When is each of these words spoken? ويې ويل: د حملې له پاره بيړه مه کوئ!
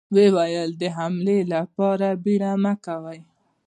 ويې 0.13 0.27
ويل: 0.35 0.69
د 0.81 0.83
حملې 0.97 1.39
له 1.51 1.59
پاره 1.75 2.09
بيړه 2.23 2.51
مه 2.63 2.73
کوئ! 2.85 3.19